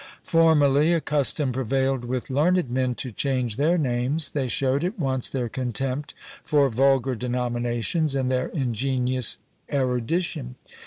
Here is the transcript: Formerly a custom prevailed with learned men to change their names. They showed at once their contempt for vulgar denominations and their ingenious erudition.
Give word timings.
Formerly 0.23 0.93
a 0.93 0.99
custom 0.99 1.51
prevailed 1.53 2.05
with 2.05 2.31
learned 2.31 2.71
men 2.71 2.95
to 2.95 3.11
change 3.11 3.57
their 3.57 3.77
names. 3.77 4.31
They 4.31 4.47
showed 4.47 4.83
at 4.83 4.97
once 4.97 5.29
their 5.29 5.47
contempt 5.47 6.15
for 6.43 6.69
vulgar 6.71 7.13
denominations 7.13 8.15
and 8.15 8.31
their 8.31 8.47
ingenious 8.47 9.37
erudition. 9.71 10.55